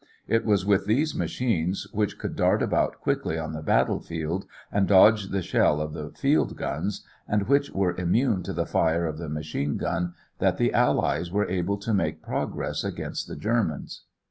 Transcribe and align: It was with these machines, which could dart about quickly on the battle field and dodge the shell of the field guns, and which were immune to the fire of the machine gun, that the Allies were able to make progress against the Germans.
It 0.27 0.45
was 0.47 0.65
with 0.65 0.87
these 0.87 1.13
machines, 1.13 1.85
which 1.93 2.17
could 2.17 2.35
dart 2.35 2.63
about 2.63 2.99
quickly 3.01 3.37
on 3.37 3.53
the 3.53 3.61
battle 3.61 3.99
field 3.99 4.47
and 4.71 4.87
dodge 4.87 5.27
the 5.27 5.43
shell 5.43 5.79
of 5.79 5.93
the 5.93 6.09
field 6.09 6.55
guns, 6.57 7.05
and 7.27 7.47
which 7.47 7.69
were 7.69 7.95
immune 7.95 8.41
to 8.41 8.53
the 8.53 8.65
fire 8.65 9.05
of 9.05 9.19
the 9.19 9.29
machine 9.29 9.77
gun, 9.77 10.15
that 10.39 10.57
the 10.57 10.73
Allies 10.73 11.31
were 11.31 11.47
able 11.47 11.77
to 11.77 11.93
make 11.93 12.23
progress 12.23 12.83
against 12.83 13.27
the 13.27 13.35
Germans. 13.35 14.01